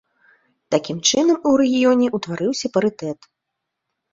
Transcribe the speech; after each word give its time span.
Такім 0.75 0.97
чынам 1.09 1.37
у 1.49 1.53
рэгіёне 1.63 2.05
ўтварыўся 2.19 2.67
парытэт. 2.79 3.19